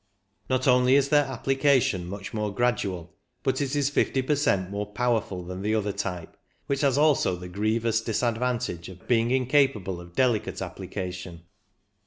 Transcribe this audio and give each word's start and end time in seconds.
Not 0.49 0.67
only 0.67 0.95
is 0.95 1.09
their 1.09 1.25
appli 1.25 1.59
cation 1.59 2.07
much 2.07 2.33
more 2.33 2.51
gradual, 2.51 3.13
but 3.43 3.61
it 3.61 3.75
is 3.75 3.91
fifty 3.91 4.23
per 4.23 4.33
cent 4.33 4.71
more 4.71 4.87
powerful 4.91 5.43
than 5.43 5.61
the 5.61 5.75
other 5.75 5.91
type, 5.91 6.35
which 6.65 6.81
has 6.81 6.97
also 6.97 7.35
the 7.35 7.47
grievous 7.47 8.01
disadvantage 8.01 8.89
of 8.89 9.07
being 9.07 9.29
incapable 9.29 10.01
of 10.01 10.15
delicate 10.15 10.59
application. 10.59 11.43